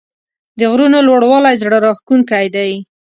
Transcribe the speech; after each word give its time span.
د 0.59 0.61
غرونو 0.71 0.99
لوړوالی 1.07 1.55
زړه 1.61 1.77
راښکونکی 1.85 2.45
دی. 2.55 2.71